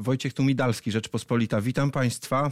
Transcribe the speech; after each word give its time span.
Wojciech 0.00 0.34
Tumidalski, 0.34 0.90
Rzeczpospolita. 0.90 1.60
Witam 1.60 1.90
Państwa. 1.90 2.50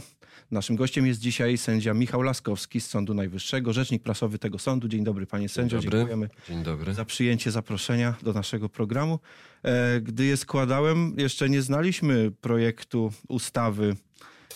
Naszym 0.51 0.75
gościem 0.75 1.05
jest 1.07 1.19
dzisiaj 1.19 1.57
sędzia 1.57 1.93
Michał 1.93 2.21
Laskowski 2.21 2.81
z 2.81 2.87
Sądu 2.87 3.13
Najwyższego, 3.13 3.73
rzecznik 3.73 4.03
prasowy 4.03 4.39
tego 4.39 4.59
sądu. 4.59 4.87
Dzień 4.87 5.03
dobry 5.03 5.25
panie 5.25 5.49
sędzio, 5.49 5.79
Dzień 5.79 5.85
dobry. 5.91 5.99
dziękujemy 5.99 6.29
Dzień 6.47 6.63
dobry. 6.63 6.93
za 6.93 7.05
przyjęcie 7.05 7.51
zaproszenia 7.51 8.15
do 8.23 8.33
naszego 8.33 8.69
programu. 8.69 9.19
E, 9.63 10.01
Gdy 10.01 10.25
je 10.25 10.37
składałem, 10.37 11.13
jeszcze 11.17 11.49
nie 11.49 11.61
znaliśmy 11.61 12.31
projektu 12.31 13.11
ustawy, 13.27 13.95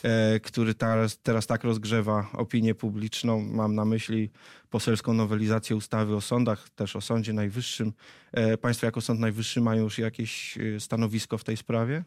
e, 0.04 0.39
który 0.39 0.73
teraz, 0.73 1.20
teraz 1.23 1.48
tak 1.48 1.64
rozgrzewa 1.64 2.30
opinię 2.34 2.75
publiczną. 2.75 3.41
Mam 3.41 3.75
na 3.75 3.86
myśli 3.86 4.30
poselską 4.70 5.14
nowelizację 5.14 5.75
ustawy 5.75 6.16
o 6.16 6.21
sądach, 6.21 6.70
też 6.70 6.96
o 6.96 7.02
Sądzie 7.02 7.34
Najwyższym. 7.34 7.94
E, 8.32 8.57
Państwo 8.57 8.86
jako 8.86 9.02
Sąd 9.02 9.20
Najwyższy 9.20 9.62
mają 9.62 9.84
już 9.84 9.98
jakieś 10.00 10.57
stanowisko 10.80 11.38
w 11.38 11.44
tej 11.44 11.57
sprawie? 11.57 12.04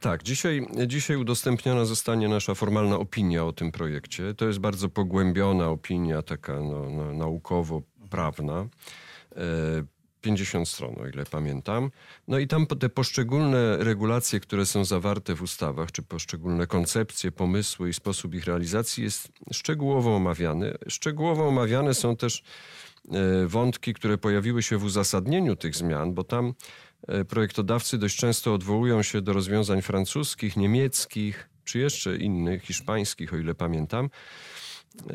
Tak, 0.00 0.22
dzisiaj, 0.22 0.66
dzisiaj 0.86 1.16
udostępniona 1.16 1.84
zostanie 1.84 2.28
nasza 2.28 2.54
formalna 2.54 2.96
opinia 2.96 3.44
o 3.44 3.52
tym 3.52 3.72
projekcie. 3.72 4.34
To 4.34 4.46
jest 4.46 4.58
bardzo 4.58 4.88
pogłębiona 4.88 5.68
opinia, 5.68 6.22
taka 6.22 6.60
no, 6.60 6.90
no, 6.90 7.12
naukowo-prawna. 7.12 8.68
E, 9.36 9.84
50 10.22 10.68
stron, 10.68 10.94
o 11.00 11.06
ile 11.06 11.24
pamiętam. 11.24 11.90
No 12.28 12.38
i 12.38 12.46
tam 12.46 12.66
te 12.66 12.88
poszczególne 12.88 13.76
regulacje, 13.76 14.40
które 14.40 14.66
są 14.66 14.84
zawarte 14.84 15.34
w 15.34 15.42
ustawach, 15.42 15.92
czy 15.92 16.02
poszczególne 16.02 16.66
koncepcje, 16.66 17.32
pomysły 17.32 17.88
i 17.88 17.94
sposób 17.94 18.34
ich 18.34 18.44
realizacji 18.44 19.04
jest 19.04 19.32
szczegółowo 19.52 20.16
omawiany. 20.16 20.74
Szczegółowo 20.88 21.48
omawiane 21.48 21.94
są 21.94 22.16
też 22.16 22.42
e, 23.10 23.46
wątki, 23.46 23.94
które 23.94 24.18
pojawiły 24.18 24.62
się 24.62 24.78
w 24.78 24.84
uzasadnieniu 24.84 25.56
tych 25.56 25.76
zmian, 25.76 26.14
bo 26.14 26.24
tam 26.24 26.46
e, 26.46 26.52
projektodawcy 27.28 27.98
dość 27.98 28.16
często 28.16 28.54
odwołują 28.54 29.02
się 29.02 29.22
do 29.22 29.32
rozwiązań 29.32 29.82
francuskich, 29.82 30.56
niemieckich, 30.56 31.48
czy 31.64 31.78
jeszcze 31.78 32.16
innych, 32.16 32.62
hiszpańskich, 32.62 33.34
o 33.34 33.36
ile 33.36 33.54
pamiętam. 33.54 34.10
E, 35.10 35.14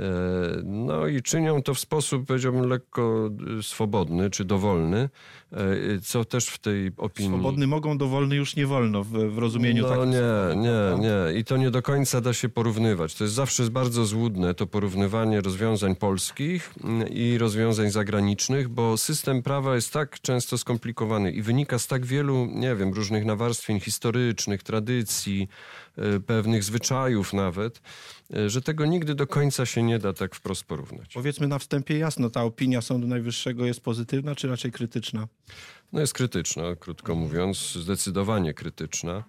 No 0.64 1.08
i 1.08 1.22
czynią 1.22 1.62
to 1.64 1.74
w 1.74 1.80
sposób, 1.80 2.26
powiedziałbym, 2.28 2.70
lekko 2.70 3.30
y, 3.60 3.64
swobodny 3.64 4.30
czy 4.30 4.46
dowolny, 4.46 5.10
e, 5.52 5.58
co 6.04 6.26
też 6.26 6.48
w 6.48 6.58
tej 6.60 6.92
opinii. 6.98 7.32
Swobodny 7.32 7.68
mogą, 7.68 7.98
dowolny 7.98 8.36
już 8.36 8.56
nie 8.56 8.68
wolno 8.68 9.04
w, 9.04 9.10
w 9.10 9.38
rozumieniu 9.38 9.84
No 9.84 9.90
takim. 9.90 10.10
nie, 10.10 10.56
nie, 10.56 11.00
nie. 11.00 11.40
I 11.40 11.44
to 11.44 11.58
nie 11.58 11.72
do 11.72 11.82
końca 11.82 12.22
da 12.22 12.34
się 12.34 12.50
porównywać. 12.50 13.16
To 13.16 13.24
jest 13.24 13.34
zawsze 13.36 13.64
bardzo 13.64 14.06
złudne, 14.06 14.54
to 14.54 14.68
porównywanie 14.68 15.42
rozwiązań 15.42 15.96
polskich 15.96 16.74
mm, 16.84 17.08
i 17.08 17.38
rozwiązań 17.38 17.90
zagranicznych, 17.90 18.70
bo 18.70 18.98
system 18.98 19.44
prawa 19.44 19.76
jest 19.76 19.94
tak 19.94 20.20
często 20.22 20.58
skomplikowany 20.58 21.32
i 21.32 21.42
wynika 21.42 21.80
z 21.80 21.88
tak 21.88 22.06
wielu, 22.06 22.46
nie 22.46 22.76
wiem, 22.76 22.94
różnych 22.94 23.26
nawarstwień 23.26 23.80
historycznych, 23.80 24.64
tradycji, 24.64 25.48
e, 25.50 25.87
pewnych 26.28 26.64
zwyczajów 26.64 27.34
nawet, 27.34 27.82
e, 28.34 28.50
że 28.50 28.62
tego 28.62 28.86
nigdy 28.86 29.16
do 29.16 29.28
końca 29.28 29.66
się 29.66 29.84
nie 29.84 30.00
da 30.00 30.14
tak 30.14 30.36
wprost 30.36 30.64
porównać. 30.64 31.14
Powiedzmy 31.14 31.48
na 31.48 31.60
wstępie 31.60 31.98
jasno, 31.98 32.30
ta 32.30 32.44
opinia 32.44 32.82
Sądu 32.82 33.08
Najwyższego 33.08 33.66
jest 33.66 33.82
pozytywna 33.82 34.36
czy 34.36 34.48
raczej 34.48 34.72
krytyczna? 34.72 35.28
No 35.94 36.02
jest 36.02 36.14
krytyczna, 36.14 36.64
krótko 36.80 37.16
mówiąc, 37.16 37.58
zdecydowanie 37.58 38.54
krytyczna. 38.54 39.24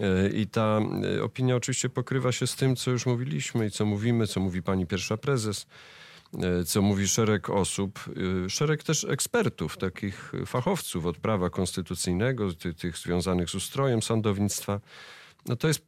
E, 0.00 0.28
I 0.28 0.46
ta 0.46 0.80
e, 1.16 1.22
opinia 1.22 1.56
oczywiście 1.56 1.88
pokrywa 1.88 2.32
się 2.32 2.46
z 2.46 2.56
tym, 2.56 2.76
co 2.76 2.90
już 2.90 3.06
mówiliśmy 3.06 3.66
i 3.66 3.70
co 3.70 3.86
mówimy, 3.86 4.26
co 4.26 4.40
mówi 4.40 4.62
pani 4.62 4.86
pierwsza 4.86 5.16
prezes, 5.16 5.66
e, 6.42 6.64
co 6.64 6.82
mówi 6.82 7.08
szereg 7.08 7.50
osób, 7.50 8.00
e, 8.46 8.50
szereg 8.50 8.82
też 8.82 9.04
ekspertów, 9.04 9.76
takich 9.76 10.32
fachowców 10.46 11.06
od 11.06 11.18
prawa 11.18 11.50
konstytucyjnego, 11.50 12.52
ty, 12.52 12.74
tych 12.74 12.98
związanych 12.98 13.50
z 13.50 13.54
ustrojem 13.54 14.02
sądownictwa. 14.02 14.80
No 15.48 15.56
to 15.56 15.68
jest, 15.68 15.86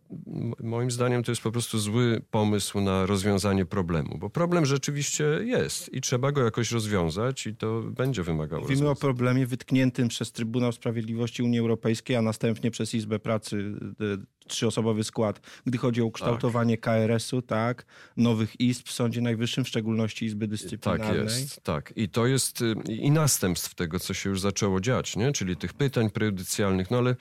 moim 0.61 0.91
zdaniem, 0.91 1.23
to 1.23 1.33
jest 1.33 1.43
po 1.43 1.53
prostu 1.53 1.79
zły 1.79 2.23
pomysł 2.31 2.81
na 2.81 3.07
rozwiązanie 3.07 3.65
problemu, 3.65 4.19
bo 4.19 4.31
problem 4.31 4.67
rzeczywiście 4.67 5.25
jest 5.45 5.95
i 5.95 6.01
trzeba 6.01 6.33
go 6.33 6.45
jakoś 6.45 6.71
rozwiązać 6.71 7.47
i 7.47 7.57
to 7.57 7.83
będzie 7.83 8.23
wymagało 8.23 8.63
Mówimy 8.63 8.89
o 8.89 8.97
problemie 8.97 9.47
wytkniętym 9.47 10.09
przez 10.09 10.33
Trybunał 10.33 10.73
Sprawiedliwości 10.73 11.43
Unii 11.43 11.59
Europejskiej, 11.59 12.17
a 12.17 12.23
następnie 12.23 12.71
przez 12.71 12.95
Izbę 12.95 13.19
Pracy 13.19 13.57
y, 14.01 14.42
trzyosobowy 14.49 15.05
skład, 15.05 15.41
gdy 15.67 15.79
chodzi 15.79 16.03
o 16.03 16.05
ukształtowanie 16.05 16.79
KRS-u, 16.79 17.43
tak, 17.43 17.87
nowych 18.17 18.61
izb 18.61 18.89
w 18.89 18.93
Sądzie 18.93 19.21
Najwyższym, 19.21 19.65
w 19.65 19.69
szczególności 19.69 20.25
Izby 20.25 20.49
Dyscyplinarnej. 20.49 21.17
Tak 21.17 21.25
jest, 21.25 21.63
tak. 21.63 21.93
I 21.97 22.09
to 22.09 22.27
jest 22.27 22.63
y, 22.63 22.75
i 22.89 23.11
następstw 23.11 23.75
tego, 23.75 23.99
co 23.99 24.15
się 24.15 24.31
już 24.31 24.41
zaczęło 24.41 24.81
dziać, 24.81 25.17
nie? 25.17 25.33
czyli 25.33 25.57
tych 25.57 25.75
pytań 25.75 26.11
prejudycjalnych. 26.11 26.91
No 26.91 26.99
ale, 26.99 27.17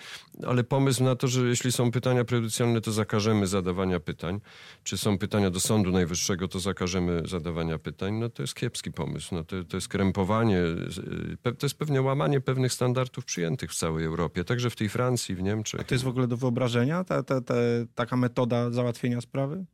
ale 0.47 0.63
pomysł 0.63 1.03
na 1.03 1.15
to, 1.15 1.27
że 1.27 1.47
jeśli 1.47 1.71
są 1.71 1.91
pytania 1.91 2.25
prejudycjalne, 2.25 2.81
to 2.81 2.91
zakażemy 2.91 3.47
zadawania 3.47 3.99
pytań. 3.99 4.39
Czy 4.83 4.97
są 4.97 5.17
pytania 5.17 5.49
do 5.49 5.59
Sądu 5.59 5.91
Najwyższego, 5.91 6.47
to 6.47 6.59
zakażemy 6.59 7.21
zadawania 7.25 7.77
pytań. 7.79 8.13
No 8.13 8.29
to 8.29 8.43
jest 8.43 8.55
kiepski 8.55 8.91
pomysł. 8.91 9.35
No 9.35 9.43
to, 9.43 9.63
to 9.63 9.77
jest 9.77 9.87
krępowanie, 9.87 10.59
y, 10.59 11.55
to 11.57 11.65
jest 11.65 11.75
pewnie 11.75 12.01
łamanie 12.01 12.41
pewnych 12.41 12.73
standardów 12.73 13.25
przyjętych 13.25 13.71
w 13.71 13.75
całej 13.75 14.05
Europie, 14.05 14.43
także 14.43 14.69
w 14.69 14.75
tej 14.75 14.89
Francji, 14.89 15.35
w 15.35 15.41
Niemczech. 15.41 15.83
To 15.83 15.95
jest 15.95 16.03
w 16.03 16.07
ogóle 16.07 16.27
do 16.27 16.37
wyobrażenia, 16.37 17.03
ta, 17.11 17.23
ta, 17.23 17.41
ta, 17.41 17.53
taka 17.95 18.17
metoda 18.17 18.71
załatwienia 18.71 19.21
sprawy? 19.21 19.65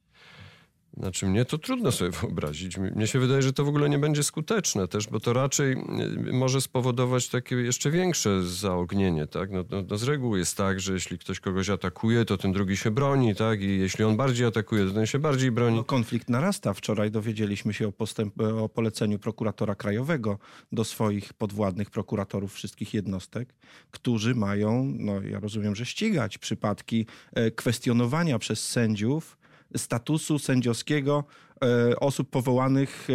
Znaczy 0.99 1.25
mnie 1.25 1.45
to 1.45 1.57
trudno 1.57 1.91
sobie 1.91 2.11
wyobrazić. 2.11 2.77
Mnie 2.77 3.07
się 3.07 3.19
wydaje, 3.19 3.41
że 3.41 3.53
to 3.53 3.65
w 3.65 3.67
ogóle 3.67 3.89
nie 3.89 3.99
będzie 3.99 4.23
skuteczne 4.23 4.87
też, 4.87 5.07
bo 5.07 5.19
to 5.19 5.33
raczej 5.33 5.71
y, 5.73 6.33
może 6.33 6.61
spowodować 6.61 7.29
takie 7.29 7.55
jeszcze 7.55 7.91
większe 7.91 8.43
zaognienie, 8.43 9.27
tak? 9.27 9.51
No, 9.51 9.63
no, 9.69 9.83
no 9.89 9.97
z 9.97 10.03
reguły 10.03 10.39
jest 10.39 10.57
tak, 10.57 10.79
że 10.79 10.93
jeśli 10.93 11.19
ktoś 11.19 11.39
kogoś 11.39 11.69
atakuje, 11.69 12.25
to 12.25 12.37
ten 12.37 12.51
drugi 12.51 12.77
się 12.77 12.91
broni, 12.91 13.35
tak? 13.35 13.61
I 13.61 13.79
jeśli 13.79 14.03
on 14.03 14.17
bardziej 14.17 14.47
atakuje, 14.47 14.85
to 14.85 14.91
ten 14.93 15.05
się 15.05 15.19
bardziej 15.19 15.51
broni. 15.51 15.75
No, 15.75 15.83
konflikt 15.83 16.29
narasta. 16.29 16.73
Wczoraj 16.73 17.11
dowiedzieliśmy 17.11 17.73
się 17.73 17.87
o, 17.87 17.91
postęp, 17.91 18.41
o 18.41 18.69
poleceniu 18.69 19.19
prokuratora 19.19 19.75
krajowego 19.75 20.39
do 20.71 20.83
swoich 20.83 21.33
podwładnych 21.33 21.89
prokuratorów 21.89 22.53
wszystkich 22.53 22.93
jednostek, 22.93 23.53
którzy 23.91 24.35
mają, 24.35 24.93
no 24.99 25.21
ja 25.21 25.39
rozumiem, 25.39 25.75
że 25.75 25.85
ścigać 25.85 26.37
przypadki 26.37 27.05
e, 27.33 27.51
kwestionowania 27.51 28.39
przez 28.39 28.67
sędziów 28.67 29.37
statusu 29.77 30.39
sędziowskiego 30.39 31.23
e, 31.63 31.99
osób 31.99 32.29
powołanych 32.29 33.07
e, 33.09 33.13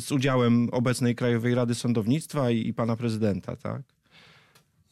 z 0.00 0.12
udziałem 0.12 0.68
obecnej 0.72 1.14
Krajowej 1.14 1.54
Rady 1.54 1.74
Sądownictwa 1.74 2.50
i, 2.50 2.68
i 2.68 2.74
pana 2.74 2.96
prezydenta, 2.96 3.56
tak? 3.56 3.82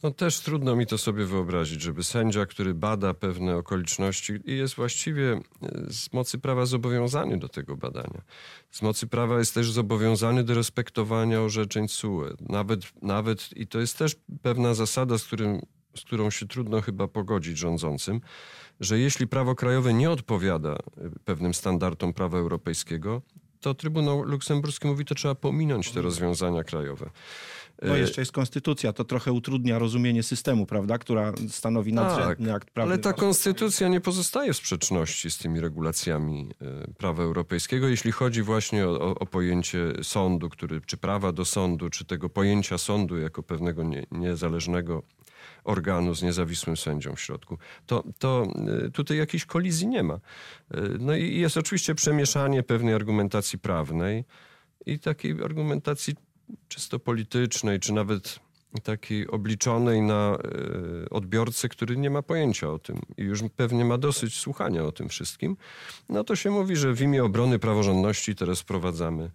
No 0.03 0.11
też 0.11 0.39
trudno 0.39 0.75
mi 0.75 0.87
to 0.87 0.97
sobie 0.97 1.25
wyobrazić, 1.25 1.81
żeby 1.81 2.03
sędzia, 2.03 2.45
który 2.45 2.73
bada 2.73 3.13
pewne 3.13 3.57
okoliczności 3.57 4.33
i 4.45 4.57
jest 4.57 4.75
właściwie 4.75 5.31
e, 5.33 5.41
z 5.89 6.13
mocy 6.13 6.37
prawa 6.37 6.65
zobowiązany 6.65 7.37
do 7.37 7.49
tego 7.49 7.77
badania. 7.77 8.21
Z 8.71 8.81
mocy 8.81 9.07
prawa 9.07 9.39
jest 9.39 9.53
też 9.53 9.71
zobowiązany 9.71 10.43
do 10.43 10.53
respektowania 10.53 11.41
orzeczeń 11.41 11.87
CUE. 11.87 12.25
Nawet, 12.49 13.01
nawet 13.01 13.57
i 13.57 13.67
to 13.67 13.79
jest 13.79 13.97
też 13.97 14.15
pewna 14.41 14.73
zasada, 14.73 15.17
z, 15.17 15.23
którym, 15.23 15.61
z 15.95 16.01
którą 16.01 16.29
się 16.29 16.47
trudno 16.47 16.81
chyba 16.81 17.07
pogodzić 17.07 17.57
rządzącym, 17.57 18.21
że 18.79 18.99
jeśli 18.99 19.27
prawo 19.27 19.55
krajowe 19.55 19.93
nie 19.93 20.11
odpowiada 20.11 20.71
e, 20.71 20.77
pewnym 21.25 21.53
standardom 21.53 22.13
prawa 22.13 22.37
europejskiego, 22.37 23.21
to 23.59 23.73
Trybunał 23.73 24.23
Luksemburski 24.23 24.87
mówi, 24.87 25.05
to 25.05 25.15
trzeba 25.15 25.35
pominąć 25.35 25.91
te 25.91 26.01
rozwiązania 26.01 26.63
krajowe. 26.63 27.09
No 27.81 27.95
E, 27.95 27.99
jeszcze 27.99 28.21
jest 28.21 28.31
konstytucja, 28.31 28.93
to 28.93 29.03
trochę 29.03 29.31
utrudnia 29.31 29.79
rozumienie 29.79 30.23
systemu, 30.23 30.65
prawda, 30.65 30.97
która 30.97 31.33
stanowi 31.49 31.93
nadrzędny 31.93 32.53
akt 32.53 32.71
prawny. 32.71 32.97
Tak, 32.97 33.07
ale 33.07 33.13
ta 33.15 33.21
konstytucja 33.21 33.87
nie 33.87 34.01
pozostaje 34.01 34.53
w 34.53 34.57
sprzeczności 34.57 35.31
z 35.31 35.37
tymi 35.37 35.59
regulacjami 35.59 36.49
e, 36.61 36.93
prawa 36.93 37.23
europejskiego, 37.23 37.87
jeśli 37.87 38.11
chodzi 38.11 38.41
właśnie 38.41 38.87
o, 38.87 39.01
o, 39.01 39.15
o 39.15 39.25
pojęcie 39.25 39.79
sądu, 40.03 40.49
który, 40.49 40.81
czy 40.81 40.97
prawa 40.97 41.31
do 41.31 41.45
sądu, 41.45 41.89
czy 41.89 42.05
tego 42.05 42.29
pojęcia 42.29 42.77
sądu 42.77 43.17
jako 43.17 43.43
pewnego 43.43 43.83
nie, 43.83 44.05
niezależnego 44.11 45.03
organu 45.63 46.15
z 46.15 46.23
niezawisłym 46.23 46.77
sędzią 46.77 47.15
w 47.15 47.21
środku, 47.21 47.57
to, 47.85 48.03
to 48.19 48.47
e, 48.85 48.89
tutaj 48.89 49.17
jakiejś 49.17 49.45
kolizji 49.45 49.87
nie 49.87 50.03
ma. 50.03 50.13
E, 50.13 50.19
No 50.99 51.15
i 51.15 51.39
jest 51.39 51.57
oczywiście 51.57 51.95
przemieszanie 51.95 52.63
pewnej 52.63 52.93
argumentacji 52.93 53.59
prawnej 53.59 54.25
i 54.85 54.99
takiej 54.99 55.43
argumentacji 55.43 56.15
czysto 56.67 56.99
politycznej, 56.99 57.79
czy 57.79 57.93
nawet 57.93 58.39
takiej 58.83 59.27
obliczonej 59.27 60.01
na 60.01 60.37
e, 61.03 61.09
odbiorcę, 61.09 61.69
który 61.69 61.97
nie 61.97 62.09
ma 62.09 62.21
pojęcia 62.21 62.71
o 62.71 62.79
tym 62.79 63.01
i 63.17 63.23
już 63.23 63.43
pewnie 63.55 63.85
ma 63.85 63.97
dosyć 63.97 64.37
słuchania 64.37 64.83
o 64.83 64.91
tym 64.91 65.09
wszystkim, 65.09 65.57
no 66.09 66.23
to 66.23 66.35
się 66.35 66.51
mówi, 66.51 66.75
że 66.75 66.93
w 66.93 67.01
imię 67.01 67.23
obrony 67.23 67.59
praworządności 67.59 68.35
teraz 68.35 68.59
wprowadzamy 68.59 69.31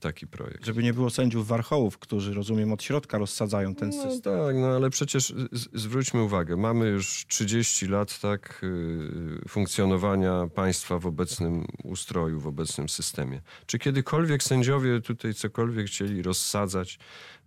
taki 0.00 0.26
projekt. 0.26 0.66
Żeby 0.66 0.82
nie 0.82 0.94
było 0.94 1.10
sędziów 1.10 1.46
warchołów, 1.46 1.98
którzy, 1.98 2.34
rozumiem, 2.34 2.72
od 2.72 2.82
środka 2.82 3.18
rozsadzają 3.18 3.74
ten 3.74 3.88
No 3.90 4.02
system. 4.02 4.36
tak, 4.46 4.56
no 4.56 4.66
ale 4.66 4.90
przecież 4.90 5.34
zwróćmy 5.72 6.22
uwagę, 6.22 6.56
mamy 6.56 6.86
już 6.88 7.24
30 7.28 7.86
lat 7.86 8.20
tak 8.20 8.60
y, 8.64 9.48
funkcjonowania 9.48 10.46
państwa 10.54 10.98
w 10.98 11.06
obecnym 11.06 11.64
ustroju, 11.84 12.40
w 12.40 12.46
obecnym 12.46 12.88
systemie. 12.88 13.40
Czy 13.66 13.78
kiedykolwiek 13.78 14.42
sędziowie 14.42 15.00
tutaj 15.00 15.34
cokolwiek 15.34 15.86
chcieli 15.86 16.22
rozsadzać 16.22 16.98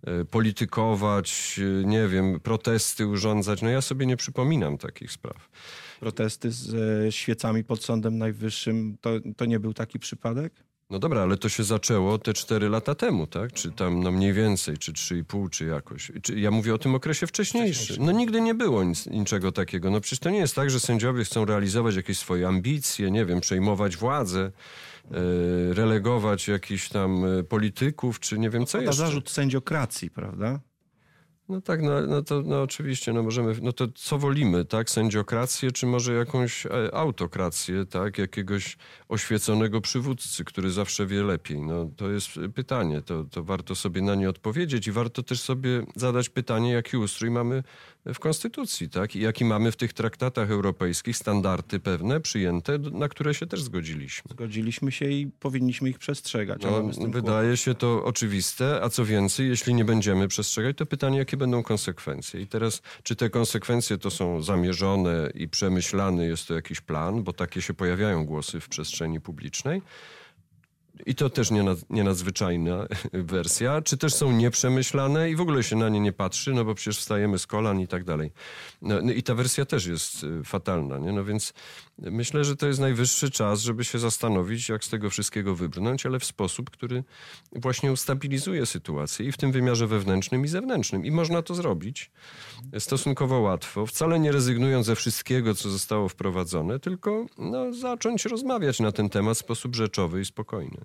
e, 0.03 0.25
politykować, 0.25 1.59
e, 1.83 1.85
nie 1.85 2.07
wiem, 2.07 2.39
protesty 2.39 3.07
urządzać. 3.07 3.61
No 3.61 3.69
ja 3.69 3.81
sobie 3.81 4.05
nie 4.05 4.17
przypominam 4.17 4.77
takich 4.77 5.11
spraw. 5.11 5.49
Protesty 5.99 6.51
z 6.51 6.73
e, 7.07 7.11
świecami 7.11 7.63
pod 7.63 7.83
Sądem 7.83 8.17
Najwyższym, 8.17 8.97
to, 9.01 9.09
to 9.37 9.45
nie 9.45 9.59
był 9.59 9.73
taki 9.73 9.99
przypadek? 9.99 10.53
No 10.89 10.99
dobra, 10.99 11.21
ale 11.21 11.37
to 11.37 11.49
się 11.49 11.63
zaczęło 11.63 12.17
te 12.17 12.33
4 12.33 12.69
lata 12.69 12.95
temu, 12.95 13.27
tak? 13.27 13.53
Czy 13.53 13.71
tam 13.71 14.03
no 14.03 14.11
mniej 14.11 14.33
więcej, 14.33 14.77
czy 14.77 14.93
3,5, 14.93 15.49
czy 15.49 15.65
jakoś. 15.65 16.11
Czy, 16.23 16.39
ja 16.39 16.51
mówię 16.51 16.73
o 16.73 16.77
tym 16.77 16.95
okresie 16.95 17.27
wcześniejszym. 17.27 18.05
No 18.05 18.11
nigdy 18.11 18.41
nie 18.41 18.55
było 18.55 18.83
nic, 18.83 19.05
niczego 19.07 19.51
takiego. 19.51 19.91
No 19.91 20.01
przecież 20.01 20.19
to 20.19 20.29
nie 20.29 20.37
jest 20.39 20.55
tak, 20.55 20.69
że 20.69 20.79
sędziowie 20.79 21.23
chcą 21.23 21.45
realizować 21.45 21.95
jakieś 21.95 22.17
swoje 22.19 22.47
ambicje, 22.47 23.11
nie 23.11 23.25
wiem, 23.25 23.41
przejmować 23.41 23.97
władzę, 23.97 24.51
e, 25.11 25.11
relegować 25.73 26.47
jakichś 26.47 26.89
tam 26.89 27.25
e, 27.39 27.43
polityków, 27.43 28.19
czy 28.19 28.39
nie 28.39 28.49
wiem 28.49 28.65
co 28.65 28.77
To 28.77 28.81
jeszcze. 28.83 28.97
zarzut 28.97 29.29
sędziokracji, 29.29 30.09
prawda? 30.09 30.59
No 31.49 31.61
tak, 31.61 31.81
no, 31.81 32.01
no 32.01 32.21
to 32.21 32.41
no 32.41 32.61
oczywiście, 32.61 33.13
no 33.13 33.23
możemy, 33.23 33.55
no 33.61 33.73
to 33.73 33.87
co 33.95 34.17
wolimy, 34.17 34.65
tak? 34.65 34.89
Sędziokrację, 34.89 35.71
czy 35.71 35.85
może 35.85 36.13
jakąś 36.13 36.65
e, 36.65 36.69
autokrację, 36.93 37.85
tak? 37.85 38.17
Jakiegoś 38.17 38.77
oświeconego 39.09 39.81
przywódcy, 39.81 40.45
który 40.45 40.71
zawsze 40.71 41.05
wie 41.05 41.23
lepiej. 41.23 41.61
No 41.61 41.89
to 41.97 42.09
jest 42.09 42.27
pytanie, 42.55 43.01
to, 43.01 43.23
to 43.23 43.43
warto 43.43 43.75
sobie 43.75 44.01
na 44.01 44.15
nie 44.15 44.29
odpowiedzieć 44.29 44.87
i 44.87 44.91
warto 44.91 45.23
też 45.23 45.41
sobie 45.41 45.85
zadać 45.95 46.29
pytanie, 46.29 46.71
jaki 46.71 46.97
ustrój 46.97 47.31
mamy 47.31 47.63
w 48.13 48.19
Konstytucji, 48.19 48.89
tak? 48.89 49.15
I 49.15 49.19
jaki 49.19 49.45
mamy 49.45 49.71
w 49.71 49.75
tych 49.75 49.93
traktatach 49.93 50.51
europejskich 50.51 51.17
standardy 51.17 51.79
pewne 51.79 52.21
przyjęte, 52.21 52.77
na 52.77 53.09
które 53.09 53.33
się 53.33 53.45
też 53.45 53.61
zgodziliśmy. 53.61 54.31
Zgodziliśmy 54.31 54.91
się 54.91 55.05
i 55.05 55.27
powinniśmy 55.39 55.89
ich 55.89 55.99
przestrzegać. 55.99 56.61
No, 56.63 56.89
wydaje 57.09 57.57
się 57.57 57.75
to 57.75 58.03
oczywiste, 58.03 58.79
a 58.83 58.89
co 58.89 59.05
więcej, 59.05 59.49
jeśli 59.49 59.73
nie 59.73 59.85
będziemy 59.85 60.27
przestrzegać, 60.27 60.77
to 60.77 60.85
pytanie, 60.85 61.17
jakie 61.17 61.37
będą 61.37 61.63
konsekwencje. 61.63 62.41
I 62.41 62.47
teraz, 62.47 62.81
czy 63.03 63.15
te 63.15 63.29
konsekwencje 63.29 63.97
to 63.97 64.11
są 64.11 64.41
zamierzone 64.41 65.29
i 65.33 65.47
przemyślane, 65.47 66.25
jest 66.25 66.47
to 66.47 66.53
jakiś 66.53 66.81
plan, 66.81 67.23
bo 67.23 67.33
takie 67.33 67.61
się 67.61 67.73
pojawiają 67.73 68.25
głosy 68.25 68.59
w 68.59 68.69
przestrzeni 68.69 69.21
publicznej. 69.21 69.81
I 71.05 71.15
to 71.15 71.29
też 71.29 71.51
nie, 71.51 71.63
nad, 71.63 71.89
nie 71.89 72.03
nadzwyczajna 72.03 72.87
wersja, 73.13 73.81
czy 73.81 73.97
też 73.97 74.13
są 74.13 74.31
nieprzemyślane 74.31 75.29
i 75.29 75.35
w 75.35 75.41
ogóle 75.41 75.63
się 75.63 75.75
na 75.75 75.89
nie 75.89 75.99
nie 75.99 76.13
patrzy, 76.13 76.53
no 76.53 76.65
bo 76.65 76.75
przecież 76.75 76.99
wstajemy 76.99 77.39
z 77.39 77.47
kolan 77.47 77.79
i 77.79 77.87
tak 77.87 78.03
dalej. 78.03 78.31
No, 78.81 79.01
no 79.01 79.11
i 79.11 79.23
ta 79.23 79.35
wersja 79.35 79.65
też 79.65 79.85
jest 79.85 80.23
y, 80.23 80.43
fatalna, 80.43 80.97
nie? 80.97 81.11
No 81.11 81.23
więc 81.23 81.53
myślę, 81.97 82.43
że 82.43 82.55
to 82.55 82.67
jest 82.67 82.79
najwyższy 82.79 83.31
czas, 83.31 83.61
żeby 83.61 83.85
się 83.85 83.99
zastanowić, 83.99 84.69
jak 84.69 84.83
z 84.83 84.89
tego 84.89 85.09
wszystkiego 85.09 85.55
wybrnąć, 85.55 86.05
ale 86.05 86.19
w 86.19 86.25
sposób, 86.25 86.69
który 86.69 87.03
właśnie 87.51 87.91
ustabilizuje 87.91 88.65
sytuację 88.65 89.25
i 89.25 89.31
w 89.31 89.37
tym 89.37 89.51
wymiarze 89.51 89.87
wewnętrznym 89.87 90.45
i 90.45 90.47
zewnętrznym. 90.47 91.05
I 91.05 91.11
można 91.11 91.41
to 91.41 91.55
zrobić 91.55 92.11
stosunkowo 92.79 93.39
łatwo, 93.39 93.85
wcale 93.85 94.19
nie 94.19 94.31
rezygnując 94.31 94.85
ze 94.85 94.95
wszystkiego, 94.95 95.55
co 95.55 95.69
zostało 95.69 96.09
wprowadzone, 96.09 96.79
tylko 96.79 97.25
no, 97.37 97.73
zacząć 97.73 98.25
rozmawiać 98.25 98.79
na 98.79 98.91
ten 98.91 99.09
temat 99.09 99.37
w 99.37 99.39
sposób 99.39 99.75
rzeczowy 99.75 100.21
i 100.21 100.25
spokojny. 100.25 100.84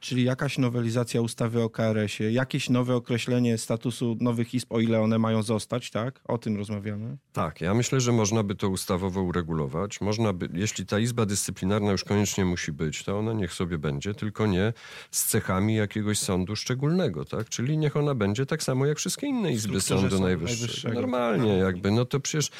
Czyli 0.00 0.24
jakaś 0.24 0.58
nowelizacja 0.58 1.20
ustawy 1.20 1.62
o 1.62 1.70
KRS-ie, 1.70 2.32
jakieś 2.32 2.70
nowe 2.70 2.96
określenie 2.96 3.58
statusu 3.58 4.16
nowych 4.20 4.54
izb, 4.54 4.72
o 4.72 4.80
ile 4.80 5.00
one 5.00 5.18
mają 5.18 5.42
zostać, 5.42 5.90
tak? 5.90 6.20
O 6.24 6.38
tym 6.38 6.56
rozmawiamy. 6.56 7.16
Tak, 7.32 7.60
ja 7.60 7.74
myślę, 7.74 8.00
że 8.00 8.12
można 8.12 8.42
by 8.42 8.54
to 8.54 8.68
ustawowo 8.68 9.22
uregulować. 9.22 10.00
Można 10.00 10.32
by, 10.32 10.48
jeśli 10.52 10.86
ta 10.86 10.98
izba 10.98 11.26
dyscyplinarna 11.26 11.92
już 11.92 12.04
koniecznie 12.04 12.44
musi 12.44 12.72
być, 12.72 13.04
to 13.04 13.18
ona 13.18 13.32
niech 13.32 13.52
sobie 13.52 13.78
będzie, 13.78 14.14
tylko 14.14 14.46
nie 14.46 14.72
z 15.10 15.24
cechami 15.24 15.74
jakiegoś 15.74 16.18
sądu 16.18 16.56
szczególnego, 16.56 17.24
tak? 17.24 17.48
Czyli 17.48 17.78
niech 17.78 17.96
ona 17.96 18.14
będzie 18.14 18.46
tak 18.46 18.62
samo 18.62 18.86
jak 18.86 18.98
wszystkie 18.98 19.26
inne 19.26 19.52
izby 19.52 19.80
Sądu 19.80 20.10
Sądu 20.10 20.24
Najwyższego. 20.24 20.60
Najwyższego. 20.60 20.94
Normalnie 20.94 21.52
jakby, 21.52 21.90
no 21.90 22.04
to 22.04 22.20
przecież 22.20 22.50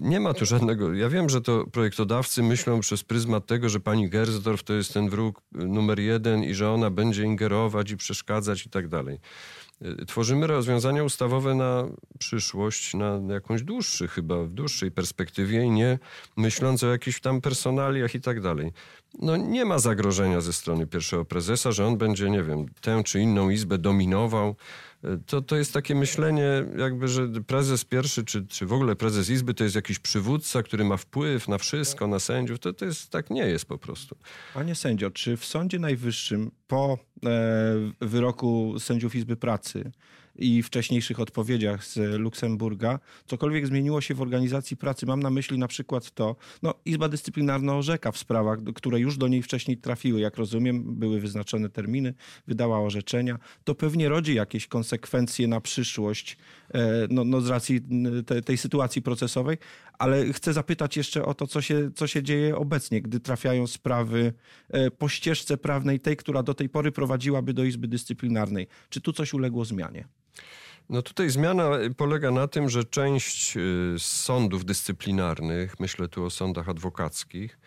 nie 0.00 0.20
ma 0.20 0.34
tu 0.34 0.46
żadnego... 0.46 0.94
Ja 0.94 1.08
wiem, 1.08 1.28
że 1.28 1.40
to 1.40 1.64
projektodawcy 1.72 2.42
myślą 2.42 2.80
przez 2.80 3.04
pryzmat 3.04 3.46
tego, 3.46 3.68
że 3.68 3.80
pani 3.80 4.08
Gersdorf 4.08 4.62
to 4.62 4.74
jest 4.74 4.94
ten 4.94 5.10
wróg 5.10 5.40
numer 5.52 6.00
jeden 6.00 6.44
i 6.44 6.54
że 6.58 6.70
ona 6.70 6.90
będzie 6.90 7.24
ingerować 7.24 7.90
i 7.90 7.96
przeszkadzać 7.96 8.66
i 8.66 8.70
tak 8.70 8.88
dalej. 8.88 9.18
Y, 9.82 10.06
Tworzymy 10.06 10.46
rozwiązania 10.46 11.04
ustawowe 11.04 11.54
na 11.54 11.84
przyszłość, 12.18 12.94
na 12.94 13.20
jakąś 13.28 13.62
dłuższy 13.62 14.08
chyba, 14.08 14.42
w 14.42 14.48
dłuższej 14.48 14.90
perspektywie 14.90 15.62
i 15.64 15.70
nie 15.70 15.98
myśląc 16.36 16.84
o 16.84 16.86
jakichś 16.86 17.20
tam 17.20 17.40
personaliach 17.40 18.14
i 18.14 18.20
tak 18.20 18.40
dalej. 18.40 18.72
No 19.18 19.36
nie 19.36 19.64
ma 19.64 19.78
zagrożenia 19.78 20.40
ze 20.40 20.52
strony 20.52 20.86
pierwszego 20.86 21.24
prezesa, 21.24 21.72
że 21.72 21.86
on 21.86 21.98
będzie, 21.98 22.30
nie 22.30 22.42
wiem, 22.42 22.66
tę 22.80 23.02
czy 23.04 23.20
inną 23.20 23.50
izbę 23.50 23.78
dominował. 23.78 24.56
To, 25.26 25.42
to 25.42 25.56
jest 25.56 25.72
takie 25.72 25.94
myślenie, 25.94 26.64
jakby, 26.76 27.08
że 27.08 27.28
prezes 27.28 27.84
pierwszy, 27.84 28.24
czy, 28.24 28.46
czy 28.46 28.66
w 28.66 28.72
ogóle 28.72 28.96
prezes 28.96 29.30
izby 29.30 29.54
to 29.54 29.64
jest 29.64 29.76
jakiś 29.76 29.98
przywódca, 29.98 30.62
który 30.62 30.84
ma 30.84 30.96
wpływ 30.96 31.48
na 31.48 31.58
wszystko, 31.58 32.06
na 32.06 32.18
sędziów. 32.18 32.58
To, 32.58 32.72
to 32.72 32.84
jest, 32.84 33.10
tak 33.10 33.30
nie 33.30 33.46
jest 33.46 33.64
po 33.64 33.78
prostu. 33.78 34.16
Panie 34.54 34.74
sędzio, 34.74 35.10
czy 35.10 35.36
w 35.36 35.44
Sądzie 35.44 35.78
Najwyższym 35.78 36.50
po 36.66 36.98
e, 37.24 37.28
wyroku 38.00 38.74
sędziów 38.78 39.14
Izby 39.14 39.36
Pracy 39.36 39.92
i 40.38 40.62
wcześniejszych 40.62 41.20
odpowiedziach 41.20 41.84
z 41.84 42.20
Luksemburga 42.20 42.98
cokolwiek 43.26 43.66
zmieniło 43.66 44.00
się 44.00 44.14
w 44.14 44.22
organizacji 44.22 44.76
pracy? 44.76 45.06
Mam 45.06 45.22
na 45.22 45.30
myśli 45.30 45.58
na 45.58 45.68
przykład 45.68 46.10
to, 46.10 46.36
no 46.62 46.74
Izba 46.84 47.08
Dyscyplinarna 47.08 47.76
orzeka 47.76 48.12
w 48.12 48.18
sprawach, 48.18 48.58
które 48.74 49.00
już 49.00 49.16
do 49.16 49.28
niej 49.28 49.42
wcześniej 49.42 49.76
trafiły. 49.76 50.20
Jak 50.20 50.36
rozumiem, 50.36 50.94
były 50.94 51.20
wyznaczone 51.20 51.68
terminy, 51.68 52.14
wydała 52.46 52.80
orzeczenia. 52.80 53.38
To 53.64 53.74
pewnie 53.74 54.08
rodzi 54.08 54.34
jakieś 54.34 54.66
konsekwencje 54.66 55.48
na 55.48 55.60
przyszłość 55.60 56.36
e, 56.74 56.80
no, 57.10 57.24
no 57.24 57.40
z 57.40 57.48
racji 57.48 57.80
te, 58.26 58.42
tej 58.42 58.58
sytuacji 58.58 59.02
procesowej, 59.02 59.58
ale 59.98 60.32
chcę 60.32 60.52
zapytać 60.52 60.96
jeszcze 60.96 61.24
o 61.24 61.34
to, 61.34 61.46
co 61.46 61.62
się, 61.62 61.90
co 61.94 62.06
się 62.06 62.22
dzieje 62.22 62.56
obecnie, 62.56 63.02
gdy 63.02 63.20
trafiają 63.20 63.66
sprawy 63.66 64.32
e, 64.68 64.90
po 64.90 65.08
ścieżce 65.08 65.56
prawnej 65.56 66.00
tej, 66.00 66.16
która 66.16 66.42
do 66.42 66.54
tej 66.54 66.68
pory 66.68 66.92
prowadziłaby 66.92 67.54
do 67.54 67.64
Izby 67.64 67.88
Dyscyplinarnej. 67.88 68.66
Czy 68.88 69.00
tu 69.00 69.12
coś 69.12 69.34
uległo 69.34 69.64
zmianie? 69.64 70.04
No 70.90 71.02
tutaj 71.02 71.30
zmiana 71.30 71.70
polega 71.96 72.30
na 72.30 72.48
tym, 72.48 72.68
że 72.68 72.84
część 72.84 73.56
y, 73.56 73.94
sądów 73.98 74.64
dyscyplinarnych, 74.64 75.80
myślę 75.80 76.08
tu 76.08 76.24
o 76.24 76.30
sądach 76.30 76.68
adwokackich, 76.68 77.58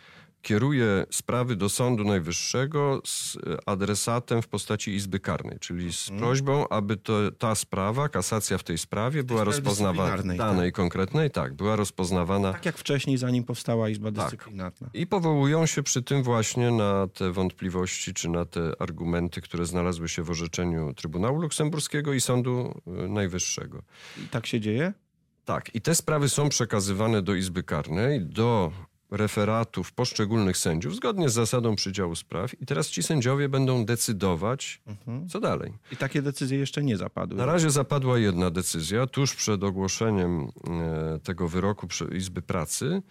kieruje 0.41 1.05
sprawy 1.11 1.55
do 1.55 1.69
Sądu 1.69 2.03
Najwyższego 2.03 3.01
z 3.05 3.35
y, 3.35 3.39
adresatem 3.65 4.41
w 4.41 4.47
postaci 4.47 4.91
Izby 4.91 5.19
Karnej, 5.19 5.59
czyli 5.59 5.93
z 5.93 6.09
prośbą, 6.09 6.67
aby 6.69 6.97
to, 6.97 7.31
ta 7.31 7.55
sprawa, 7.55 8.09
kasacja 8.09 8.57
w 8.57 8.63
tej 8.63 8.77
sprawie 8.77 9.23
była 9.23 9.43
rozpoznawana, 9.43 10.11
dyscyplinarnej, 10.11 10.37
danej 10.37 10.71
konkretnej, 10.71 11.31
tak, 11.31 11.53
była 11.53 11.75
rozpoznawana 11.75 12.53
Tak 12.53 12.65
jak 12.65 12.77
wcześniej, 12.77 13.17
zanim 13.17 13.43
powstała 13.43 13.89
Izba 13.89 14.11
Dyscyplinarna. 14.11 14.89
i 14.93 15.07
powołują 15.07 15.65
się 15.65 15.83
przy 15.83 16.01
tym 16.01 16.23
właśnie 16.23 16.71
na 16.71 17.07
te 17.07 17.31
wątpliwości, 17.31 18.13
czy 18.13 18.29
na 18.29 18.45
te 18.45 18.71
argumenty, 18.79 19.41
które 19.41 19.65
znalazły 19.65 20.09
się 20.09 20.23
w 20.23 20.29
orzeczeniu 20.29 20.93
Trybunału 20.93 21.41
Luksemburskiego 21.41 22.13
i 22.13 22.21
Sądu 22.21 22.81
y, 23.05 23.09
Najwyższego. 23.09 23.81
I 24.25 24.27
tak 24.27 24.47
się 24.47 24.59
dzieje? 24.59 24.93
Tak, 25.45 25.75
i 25.75 25.81
te 25.81 25.95
sprawy 25.95 26.29
są 26.29 26.49
przekazywane 26.49 27.21
do 27.21 27.33
Izby 27.35 27.63
Karnej, 27.63 28.21
do 28.21 28.71
referatów 29.11 29.91
poszczególnych 29.91 30.57
sędziów, 30.57 30.95
zgodnie 30.95 31.29
z 31.29 31.33
zasadą 31.33 31.75
przydziału 31.75 32.15
spraw. 32.15 32.61
I 32.61 32.65
teraz 32.65 32.87
ci 32.87 33.03
sędziowie 33.03 33.49
będą 33.49 33.85
decydować, 33.85 34.81
co 35.29 35.39
dalej. 35.39 35.73
I 35.91 35.97
takie 35.97 36.21
decyzje 36.21 36.57
jeszcze 36.57 36.83
nie 36.83 36.97
zapadły. 36.97 37.37
Na 37.37 37.45
razie 37.45 37.69
zapadła 37.69 38.19
jedna 38.19 38.51
decyzja, 38.51 39.07
tuż 39.07 39.35
przed 39.35 39.63
ogłoszeniem 39.63 40.47
e, 40.67 41.19
tego 41.23 41.47
wyroku 41.47 41.87
Izby 42.15 42.41
Pracy. 42.41 43.01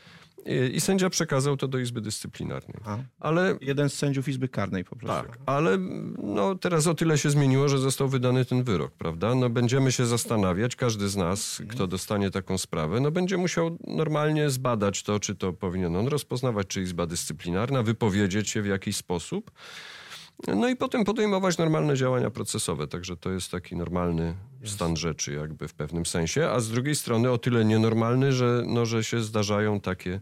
I, 0.75 0.81
sędzia 0.81 1.11
przekazał 1.11 1.57
to 1.57 1.69
do 1.69 1.79
Izby 1.79 2.01
Dyscyplinarnej. 2.01 2.77
Ale 3.21 3.59
Jeden 3.61 3.91
z 3.91 3.95
sędziów 3.95 4.29
Izby 4.29 4.49
Karnej 4.49 4.85
po 4.85 4.97
prostu. 4.97 5.29
tak, 5.29 5.39
ale 5.47 5.79
no, 6.23 6.55
teraz 6.55 6.87
o 6.87 6.95
tyle 6.95 7.19
się 7.19 7.31
zmieniło, 7.31 7.69
że 7.69 7.79
został 7.79 8.09
wydany 8.09 8.45
ten 8.45 8.63
wyrok, 8.63 8.93
prawda? 8.93 9.35
No, 9.35 9.51
będziemy 9.51 9.93
się 9.93 10.07
zastanawiać, 10.07 10.77
każdy 10.77 11.09
z 11.09 11.17
nas, 11.17 11.63
kto 11.69 11.87
dostanie 11.87 12.31
taką 12.31 12.59
sprawę, 12.59 13.01
no, 13.01 13.11
będzie 13.11 13.37
musiał 13.37 13.79
normalnie 13.87 14.51
zbadać 14.51 15.03
to, 15.03 15.21
czy 15.21 15.35
to 15.35 15.53
powinien 15.53 15.97
on 15.97 16.07
rozpoznawać, 16.09 16.67
czy 16.67 16.83
Izba 16.83 17.07
Dyscyplinarna, 17.07 17.83
wypowiedzieć 17.83 18.51
się 18.51 18.63
w 18.63 18.67
jakiś 18.67 18.97
sposób. 18.97 19.51
No 20.49 20.69
i 20.69 20.77
potem 20.77 21.05
podejmować 21.05 21.59
normalne 21.59 21.97
działania 21.97 22.31
procesowe. 22.31 22.87
Także 22.87 23.17
to 23.17 23.31
jest 23.31 23.51
taki 23.51 23.77
normalny 23.77 24.35
stan 24.65 24.97
rzeczy, 24.97 25.33
jakby 25.33 25.69
w 25.69 25.75
pewnym 25.75 26.07
sensie. 26.07 26.49
A 26.49 26.61
z 26.61 26.69
drugiej 26.69 26.95
strony 26.95 27.31
o 27.31 27.39
tyle 27.39 27.65
nienormalny, 27.65 28.33
że, 28.33 28.63
no, 28.67 28.87
że 28.87 29.05
się 29.05 29.21
zdarzają 29.21 29.81
takie 29.81 30.21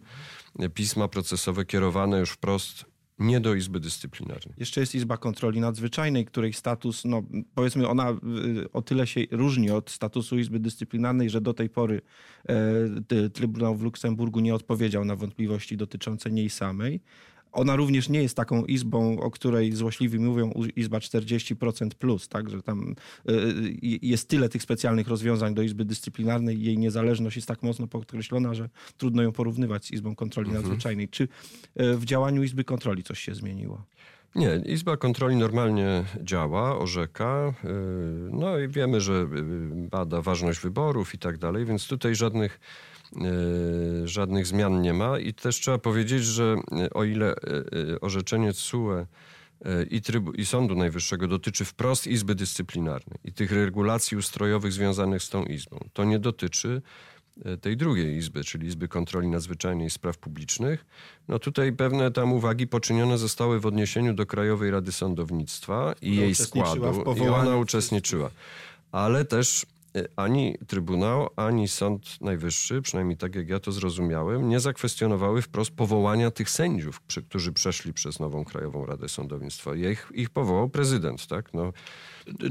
pisma 0.74 1.08
procesowe 1.08 1.64
kierowane 1.64 2.18
już 2.18 2.30
wprost 2.30 2.84
nie 3.18 3.40
do 3.40 3.54
Izby 3.54 3.80
Dyscyplinarnej. 3.80 4.54
Jeszcze 4.58 4.80
jest 4.80 4.94
Izba 4.94 5.16
Kontroli 5.16 5.60
Nadzwyczajnej, 5.60 6.24
której 6.24 6.52
status, 6.52 7.04
no 7.04 7.22
powiedzmy, 7.54 7.88
ona 7.88 8.10
y, 8.10 8.72
o 8.72 8.82
tyle 8.82 9.06
się 9.06 9.20
różni 9.30 9.70
od 9.70 9.90
statusu 9.90 10.38
Izby 10.38 10.58
Dyscyplinarnej, 10.58 11.30
że 11.30 11.40
do 11.40 11.54
tej 11.54 11.70
pory 11.70 12.00
e, 12.48 13.30
Trybunał 13.30 13.76
w 13.76 13.82
Luksemburgu 13.82 14.40
nie 14.40 14.54
odpowiedział 14.54 15.04
na 15.04 15.16
wątpliwości 15.16 15.76
dotyczące 15.76 16.30
niej 16.30 16.50
samej, 16.50 17.00
ona 17.52 17.76
również 17.76 18.08
nie 18.08 18.22
jest 18.22 18.36
taką 18.36 18.64
izbą, 18.64 19.20
o 19.20 19.30
której 19.30 19.72
złośliwi 19.72 20.18
mówią 20.18 20.52
izba 20.76 20.98
40% 20.98 21.88
plus, 21.88 22.28
tak, 22.28 22.50
że 22.50 22.62
tam 22.62 22.94
jest 24.02 24.28
tyle 24.28 24.48
tych 24.48 24.62
specjalnych 24.62 25.08
rozwiązań 25.08 25.54
do 25.54 25.62
izby 25.62 25.84
dyscyplinarnej 25.84 26.62
jej 26.62 26.78
niezależność 26.78 27.36
jest 27.36 27.48
tak 27.48 27.62
mocno 27.62 27.86
podkreślona, 27.86 28.54
że 28.54 28.68
trudno 28.96 29.22
ją 29.22 29.32
porównywać 29.32 29.84
z 29.84 29.90
izbą 29.90 30.14
kontroli 30.14 30.48
mhm. 30.48 30.64
nadzwyczajnej. 30.64 31.08
Czy 31.08 31.28
w 31.76 32.04
działaniu 32.04 32.42
izby 32.42 32.64
kontroli 32.64 33.02
coś 33.02 33.20
się 33.20 33.34
zmieniło? 33.34 33.84
Nie, 34.34 34.62
Izba 34.64 34.96
Kontroli 34.96 35.36
normalnie 35.36 36.04
działa, 36.22 36.78
orzeka. 36.78 37.54
Y, 37.64 37.68
no 38.30 38.58
i 38.58 38.68
wiemy, 38.68 39.00
że 39.00 39.12
y, 39.12 39.26
bada 39.90 40.22
ważność 40.22 40.60
wyborów 40.60 41.14
i 41.14 41.18
tak 41.18 41.38
dalej, 41.38 41.64
więc 41.64 41.88
tutaj 41.88 42.14
żadnych, 42.14 42.54
y, 42.54 42.97
żadnych 44.04 44.46
zmian 44.46 44.82
nie 44.82 44.94
ma. 44.94 45.18
I 45.18 45.34
też 45.34 45.56
trzeba 45.56 45.78
powiedzieć, 45.78 46.24
że 46.24 46.56
o 46.94 47.04
ile 47.04 47.34
orzeczenie 48.00 48.52
CUE 48.52 49.06
i, 49.90 50.02
trybu, 50.02 50.32
i 50.32 50.46
Sądu 50.46 50.74
Najwyższego 50.74 51.28
dotyczy 51.28 51.64
wprost 51.64 52.06
Izby 52.06 52.34
Dyscyplinarnej 52.34 53.18
i 53.24 53.32
tych 53.32 53.52
regulacji 53.52 54.16
ustrojowych 54.16 54.72
związanych 54.72 55.22
z 55.22 55.30
tą 55.30 55.44
Izbą, 55.44 55.88
to 55.92 56.04
nie 56.04 56.18
dotyczy 56.18 56.82
E, 57.44 57.56
tej 57.56 57.76
drugiej 57.76 58.16
izby, 58.16 58.44
czyli 58.44 58.66
Izby 58.66 58.88
Kontroli 58.88 59.28
Nadzwyczajnej 59.28 59.86
i 59.86 59.90
Spraw 59.90 60.18
Publicznych. 60.18 60.86
No 61.28 61.38
tutaj 61.38 61.72
pewne 61.72 62.10
tam 62.10 62.32
uwagi 62.32 62.66
poczynione 62.66 63.18
zostały 63.18 63.60
w 63.60 63.66
odniesieniu 63.66 64.14
do 64.14 64.26
Krajowej 64.26 64.70
Rady 64.70 64.92
Sądownictwa 64.92 65.94
i 66.02 66.16
jej 66.16 66.34
składu. 66.34 67.04
I 67.16 67.20
ona 67.20 67.56
uczestniczyła. 67.56 68.30
Ale 68.92 69.24
też 69.24 69.62
e, 69.62 69.66
ani 70.16 70.58
Trybunał, 70.66 71.28
ani 71.36 71.68
Sąd 71.68 72.20
Najwyższy, 72.20 72.82
przynajmniej 72.82 73.16
tak 73.16 73.34
jak 73.34 73.48
ja 73.48 73.60
to 73.60 73.72
zrozumiałem, 73.72 74.48
nie 74.48 74.60
zakwestionowały 74.60 75.42
wprost 75.42 75.70
powołania 75.70 76.30
tych 76.30 76.50
sędziów, 76.50 77.00
którzy 77.00 77.52
przeszli 77.52 77.92
przez 77.92 78.20
nową 78.20 78.44
Krajową 78.44 78.86
Radę 78.86 79.08
Sądownictwa. 79.08 79.74
Ich, 79.74 80.12
ich 80.14 80.30
powołał 80.30 80.68
prezydent, 80.68 81.26
tak? 81.26 81.54
No, 81.54 81.72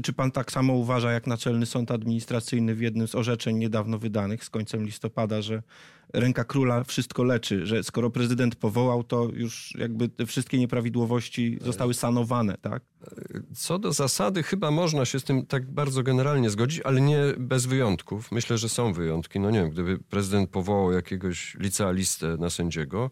czy 0.02 0.12
pan 0.12 0.30
tak 0.30 0.52
samo 0.52 0.72
uważa 0.72 1.12
jak 1.12 1.26
Naczelny 1.26 1.66
Sąd 1.66 1.90
Administracyjny 1.90 2.74
w 2.74 2.80
jednym 2.80 3.08
z 3.08 3.14
orzeczeń 3.14 3.56
niedawno 3.56 3.98
wydanych 3.98 4.44
z 4.44 4.50
końcem 4.50 4.84
listopada, 4.84 5.42
że 5.42 5.62
ręka 6.12 6.44
króla 6.44 6.84
wszystko 6.84 7.24
leczy, 7.24 7.66
że 7.66 7.84
skoro 7.84 8.10
prezydent 8.10 8.56
powołał, 8.56 9.04
to 9.04 9.28
już 9.34 9.74
jakby 9.78 10.08
te 10.08 10.26
wszystkie 10.26 10.58
nieprawidłowości 10.58 11.58
zostały 11.64 11.94
sanowane, 11.94 12.56
tak? 12.60 12.82
Co 13.54 13.78
do 13.78 13.92
zasady, 13.92 14.42
chyba 14.42 14.70
można 14.70 15.04
się 15.04 15.20
z 15.20 15.24
tym 15.24 15.46
tak 15.46 15.70
bardzo 15.70 16.02
generalnie 16.02 16.50
zgodzić, 16.50 16.80
ale 16.80 17.00
nie 17.00 17.20
bez 17.38 17.66
wyjątków. 17.66 18.32
Myślę, 18.32 18.58
że 18.58 18.68
są 18.68 18.92
wyjątki. 18.92 19.40
No 19.40 19.50
nie 19.50 19.60
wiem, 19.60 19.70
gdyby 19.70 19.98
prezydent 19.98 20.50
powołał 20.50 20.92
jakiegoś 20.92 21.54
licealistę 21.54 22.36
na 22.36 22.50
sędziego, 22.50 23.10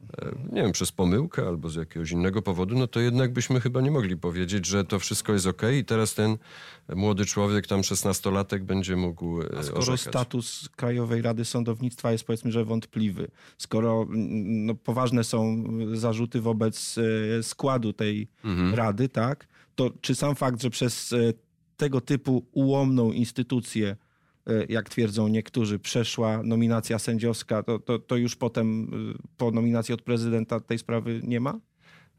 E, 0.00 0.32
nie 0.52 0.62
wiem, 0.62 0.72
przez 0.72 0.92
pomyłkę 0.92 1.46
albo 1.46 1.68
z 1.68 1.74
jakiegoś 1.74 2.10
innego 2.10 2.42
powodu, 2.42 2.78
no 2.78 2.86
to 2.86 3.00
jednak 3.00 3.32
byśmy 3.32 3.60
chyba 3.60 3.80
nie 3.80 3.90
mogli 3.90 4.16
powiedzieć, 4.16 4.66
że 4.66 4.84
to 4.84 4.98
wszystko 4.98 5.32
jest 5.32 5.46
ok 5.46 5.62
i 5.78 5.84
teraz 5.84 6.14
ten 6.14 6.36
młody 6.94 7.24
człowiek, 7.24 7.66
tam 7.66 7.84
szesnastolatek 7.84 8.64
będzie 8.64 8.96
mógł 8.96 9.42
e, 9.42 9.44
A 9.58 9.62
skoro 9.62 9.78
orzekać. 9.78 10.00
status 10.00 10.68
Krajowej 10.76 11.22
Rady 11.22 11.44
Sądownictwa 11.44 12.12
jest 12.12 12.24
powiedzmy, 12.24 12.35
że 12.44 12.64
wątpliwy, 12.64 13.30
skoro 13.58 14.06
no, 14.10 14.74
poważne 14.74 15.24
są 15.24 15.64
zarzuty 15.94 16.40
wobec 16.40 16.98
e, 17.38 17.42
składu 17.42 17.92
tej 17.92 18.28
mhm. 18.44 18.74
rady, 18.74 19.08
tak, 19.08 19.48
to 19.74 19.90
czy 20.00 20.14
sam 20.14 20.34
fakt, 20.34 20.62
że 20.62 20.70
przez 20.70 21.14
tego 21.76 22.00
typu 22.00 22.46
ułomną 22.52 23.12
instytucję 23.12 23.96
E, 24.46 24.66
jak 24.68 24.88
twierdzą 24.88 25.28
niektórzy, 25.28 25.78
przeszła 25.78 26.42
nominacja 26.42 26.98
sędziowska, 26.98 27.62
to, 27.62 27.78
to, 27.78 27.98
to 27.98 28.16
już 28.16 28.36
potem 28.36 28.90
e, 29.14 29.18
po 29.36 29.50
nominacji 29.50 29.94
od 29.94 30.02
prezydenta 30.02 30.60
tej 30.60 30.78
sprawy 30.78 31.20
nie 31.24 31.40
ma? 31.40 31.60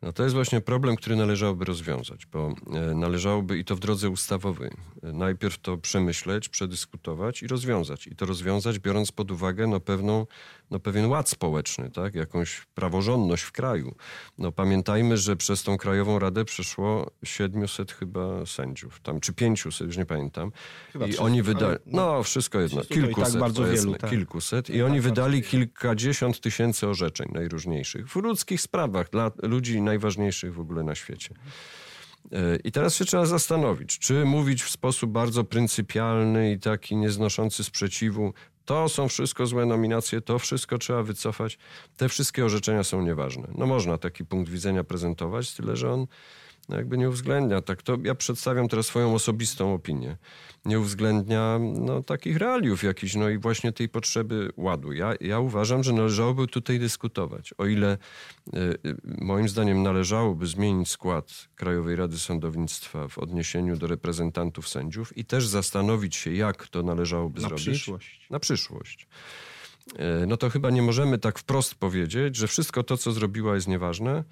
No 0.01 0.13
to 0.13 0.23
jest 0.23 0.35
właśnie 0.35 0.61
problem, 0.61 0.95
który 0.95 1.15
należałoby 1.15 1.65
rozwiązać, 1.65 2.25
bo 2.25 2.55
e, 2.73 2.95
należałoby 2.95 3.57
i 3.57 3.65
to 3.65 3.75
w 3.75 3.79
drodze 3.79 4.09
ustawowej 4.09 4.71
najpierw 5.03 5.57
to 5.57 5.77
przemyśleć, 5.77 6.49
przedyskutować 6.49 7.43
i 7.43 7.47
rozwiązać. 7.47 8.07
I 8.07 8.15
to 8.15 8.25
rozwiązać 8.25 8.79
biorąc 8.79 9.11
pod 9.11 9.31
uwagę 9.31 9.67
no, 9.67 9.79
pewną 9.79 10.25
no, 10.71 10.79
pewien 10.79 11.05
ład 11.05 11.29
społeczny, 11.29 11.91
tak? 11.91 12.15
jakąś 12.15 12.65
praworządność 12.75 13.43
w 13.43 13.51
kraju. 13.51 13.95
No, 14.37 14.51
pamiętajmy, 14.51 15.17
że 15.17 15.35
przez 15.35 15.63
tą 15.63 15.77
Krajową 15.77 16.19
Radę 16.19 16.45
przeszło 16.45 17.11
700 17.23 17.91
chyba 17.91 18.45
sędziów, 18.45 18.99
tam, 18.99 19.19
czy 19.19 19.33
500, 19.33 19.87
już 19.87 19.97
nie 19.97 20.05
pamiętam. 20.05 20.51
Chyba 20.93 21.07
I 21.07 21.17
oni 21.17 21.43
wydali, 21.43 21.77
no, 21.85 22.13
no 22.15 22.23
wszystko 22.23 22.59
jedno, 22.59 22.81
kilkuset, 22.81 23.33
tak 23.33 23.41
bardzo 23.41 23.65
wielu, 23.65 23.95
tak. 23.95 24.09
kilkuset. 24.09 24.69
I 24.69 24.73
tak, 24.73 24.81
oni 24.81 25.01
wydali 25.01 25.41
kilkadziesiąt 25.41 26.39
tysięcy 26.39 26.87
orzeczeń 26.87 27.27
najróżniejszych 27.33 28.09
w 28.09 28.15
ludzkich 28.15 28.61
sprawach, 28.61 29.09
dla 29.09 29.31
ludzi 29.43 29.81
najważniejszych 29.81 30.53
w 30.53 30.59
ogóle 30.59 30.83
na 30.83 30.95
świecie. 30.95 31.35
E, 32.31 32.55
I 32.63 32.71
teraz 32.71 32.95
się 32.95 33.05
trzeba 33.05 33.25
zastanowić, 33.25 33.99
czy 33.99 34.25
mówić 34.25 34.63
w 34.63 34.69
sposób 34.69 35.11
bardzo 35.11 35.43
pryncypialny 35.43 36.51
i 36.51 36.59
taki 36.59 36.95
nieznoszący 36.95 37.63
sprzeciwu, 37.63 38.33
to 38.67 38.89
są 38.89 39.07
wszystko 39.07 39.45
złe 39.45 39.65
nominacje, 39.65 40.21
to 40.21 40.39
wszystko 40.39 40.77
trzeba 40.77 41.03
wycofać. 41.03 41.57
Te 41.97 42.09
wszystkie 42.09 42.45
orzeczenia 42.45 42.83
są 42.83 43.01
nieważne. 43.01 43.47
No 43.55 43.65
można 43.65 43.97
taki 43.97 44.25
punkt 44.25 44.51
widzenia 44.51 44.83
prezentować, 44.83 45.53
tyle 45.53 45.75
że 45.75 45.91
on 45.91 46.07
jakby 46.69 46.97
nie 46.97 47.09
uwzględnia. 47.09 47.61
Tak 47.61 47.83
to 47.83 47.97
ja 48.03 48.15
przedstawiam 48.15 48.67
teraz 48.67 48.85
swoją 48.85 49.13
osobistą 49.13 49.73
opinię. 49.73 50.17
Nie 50.65 50.79
uwzględnia 50.79 51.59
no, 51.59 52.03
takich 52.03 52.37
realiów 52.37 52.83
jakichś, 52.83 53.15
no 53.15 53.29
i 53.29 53.37
właśnie 53.37 53.71
tej 53.71 53.89
potrzeby 53.89 54.49
ładu. 54.57 54.93
Ja, 54.93 55.13
ja 55.21 55.39
uważam, 55.39 55.83
że 55.83 55.93
należałoby 55.93 56.47
tutaj 56.47 56.79
dyskutować. 56.79 57.53
O 57.57 57.65
ile 57.65 57.97
y, 58.47 58.59
y, 58.85 58.95
moim 59.05 59.49
zdaniem 59.49 59.83
należałoby 59.83 60.47
zmienić 60.47 60.89
skład 60.89 61.47
Krajowej 61.55 61.95
Rady 61.95 62.19
Sądownictwa 62.19 63.07
w 63.07 63.17
odniesieniu 63.17 63.77
do 63.77 63.87
reprezentantów 63.87 64.67
sędziów 64.69 65.17
i 65.17 65.25
też 65.25 65.47
zastanowić 65.47 66.15
się, 66.15 66.31
jak 66.31 66.67
to 66.67 66.83
należałoby 66.83 67.41
na 67.41 67.47
zrobić. 67.47 67.65
Przyszłość. 67.65 68.27
Na 68.29 68.39
przyszłość. 68.39 69.07
E, 69.95 70.25
no 70.27 70.37
to 70.37 70.49
chyba 70.49 70.69
nie 70.69 70.81
możemy 70.81 71.17
tak 71.17 71.39
wprost 71.39 71.75
powiedzieć, 71.75 72.35
że 72.35 72.47
wszystko 72.47 72.83
to, 72.83 72.97
co 72.97 73.11
zrobiła, 73.11 73.55
jest 73.55 73.67
nieważne. 73.67 74.23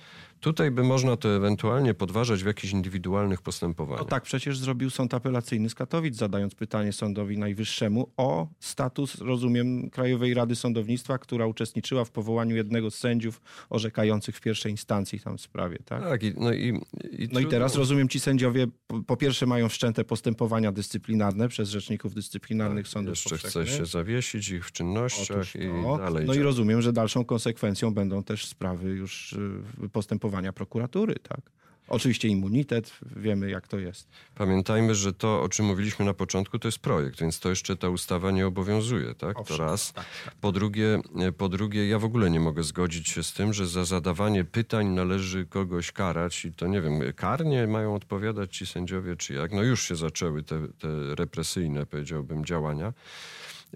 Tutaj 0.46 0.72
by 0.72 0.84
można 0.84 1.18
to 1.18 1.36
ewentualnie 1.36 1.94
podważać 1.94 2.44
w 2.44 2.46
jakichś 2.46 2.74
indywidualnych 2.74 3.42
postępowaniach. 3.42 4.00
No 4.00 4.06
tak, 4.06 4.24
przecież 4.24 4.58
zrobił 4.58 4.90
sąd 4.90 5.14
apelacyjny 5.14 5.70
z 5.70 5.76
Katowic, 5.76 6.16
zadając 6.16 6.56
pytanie 6.56 6.94
sądowi 6.94 7.38
najwyższemu 7.38 8.12
o 8.18 8.48
status, 8.60 9.22
rozumiem, 9.22 9.90
Krajowej 9.90 10.34
Rady 10.34 10.56
Sądownictwa, 10.56 11.18
która 11.18 11.48
uczestniczyła 11.48 12.06
w 12.06 12.12
powołaniu 12.12 12.56
jednego 12.56 12.92
z 12.92 12.96
sędziów 12.96 13.42
orzekających 13.70 14.38
w 14.38 14.42
pierwszej 14.42 14.72
instancji 14.72 15.20
tam 15.20 15.38
w 15.38 15.42
sprawie. 15.42 15.78
Tak, 15.86 16.04
tak 16.04 16.24
i, 16.24 16.34
no, 16.38 16.54
i, 16.54 16.82
i, 17.12 17.30
no 17.32 17.40
i 17.40 17.46
teraz 17.46 17.76
rozumiem, 17.76 18.10
ci 18.10 18.20
sędziowie 18.20 18.68
po, 18.88 19.04
po, 19.04 19.18
pierwsze 19.18 19.46
mają 19.46 19.70
wszczęte 19.70 20.04
postępowania 20.04 20.72
dyscyplinarne 20.72 21.48
przez 21.48 21.70
rzeczników 21.70 22.14
dyscyplinarnych 22.14 22.86
tak, 22.86 22.92
sądów 22.92 23.16
Jeszcze 23.16 23.38
chce 23.38 23.68
się 23.68 23.86
zawiesić 23.86 24.50
ich 24.50 24.66
w 24.66 24.72
czynnościach 24.72 25.38
Otóż, 25.38 25.56
i 25.56 25.68
no, 25.68 25.98
dalej. 25.98 26.26
No 26.26 26.34
i 26.34 26.40
rozumiem, 26.40 26.82
że 26.82 26.94
dalszą 26.94 27.26
konsekwencją 27.26 27.94
będą 27.94 28.24
też 28.24 28.46
sprawy 28.46 28.90
już 28.90 29.34
y, 29.34 29.90
prokuratury, 30.54 31.16
tak? 31.16 31.56
Oczywiście 31.88 32.28
immunitet, 32.28 32.92
wiemy 33.16 33.50
jak 33.50 33.68
to 33.68 33.80
jest. 33.80 34.08
Pamiętajmy, 34.36 34.96
że 34.96 35.14
to, 35.14 35.42
o 35.42 35.50
czym 35.50 35.66
mówiliśmy 35.66 36.06
na 36.06 36.14
początku, 36.14 36.60
to 36.60 36.68
jest 36.68 36.80
projekt, 36.80 37.22
więc 37.22 37.40
to 37.40 37.50
jeszcze 37.50 37.76
ta 37.76 37.90
ustawa 37.90 38.32
nie 38.32 38.48
obowiązuje, 38.48 39.16
tak? 39.16 39.40
Owszem, 39.40 39.58
to 39.58 39.64
raz. 39.64 39.94
Tak, 39.94 40.06
tak. 40.26 40.36
Po, 40.36 40.52
drugie, 40.52 41.00
po 41.38 41.50
drugie, 41.50 41.88
ja 41.88 42.00
w 42.00 42.06
ogóle 42.06 42.30
nie 42.30 42.40
mogę 42.40 42.64
zgodzić 42.64 43.10
się 43.10 43.24
z 43.24 43.34
tym, 43.34 43.54
że 43.54 43.68
za 43.68 43.86
zadawanie 43.86 44.44
pytań 44.44 44.88
należy 44.88 45.46
kogoś 45.46 45.92
karać 45.92 46.46
i 46.46 46.54
to 46.54 46.68
nie 46.68 46.82
wiem, 46.82 47.00
karnie 47.16 47.68
mają 47.68 47.96
odpowiadać 47.96 48.58
ci 48.58 48.66
sędziowie, 48.66 49.16
czy 49.16 49.34
jak. 49.34 49.52
No 49.52 49.64
już 49.64 49.88
się 49.88 49.96
zaczęły 49.96 50.44
te, 50.44 50.68
te 50.68 51.16
represyjne, 51.16 51.86
powiedziałbym, 51.86 52.46
działania. 52.46 52.94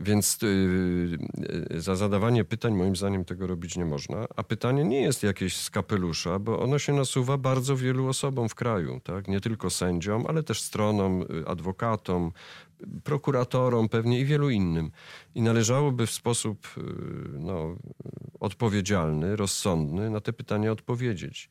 Więc 0.02 0.40
yy, 0.42 1.82
za 1.82 1.96
zadawanie 1.96 2.46
pytań 2.46 2.74
moim 2.74 2.96
zdaniem 2.96 3.26
tego 3.26 3.48
robić 3.48 3.78
nie 3.78 3.86
można. 3.86 4.26
A 4.36 4.44
pytanie 4.44 4.84
nie 4.84 5.02
jest 5.02 5.24
jakieś 5.24 5.58
z 5.58 5.70
kapelusza, 5.70 6.40
bo 6.40 6.60
ono 6.60 6.80
się 6.80 6.94
nasuwa 6.94 7.38
bardzo 7.38 7.78
wielu 7.78 8.08
osobom 8.08 8.50
w 8.50 8.56
kraju. 8.56 9.00
Tak? 9.04 9.28
Nie 9.28 9.42
tylko 9.42 9.70
sędziom, 9.70 10.26
ale 10.28 10.44
też 10.44 10.62
stronom, 10.62 11.22
y, 11.22 11.48
adwokatom, 11.48 12.32
prokuratorom 13.04 13.90
pewnie 13.90 14.20
i 14.20 14.26
wielu 14.26 14.50
innym. 14.50 14.92
I 15.36 15.42
należałoby 15.42 16.08
w 16.08 16.12
sposób 16.12 16.68
y, 16.78 16.82
no, 17.40 17.76
odpowiedzialny, 18.40 19.36
rozsądny 19.36 20.10
na 20.10 20.20
te 20.20 20.34
pytania 20.34 20.72
odpowiedzieć. 20.72 21.50